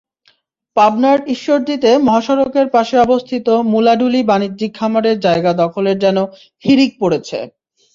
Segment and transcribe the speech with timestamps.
[0.77, 6.17] পাবনার ঈশ্বরদীতে মহাসড়কের পাশে অবস্থিত মুলাডুলি বাণিজ্যিক খামারের জায়গা দখলের যেন
[6.63, 7.37] হিড়িক পড়েছে।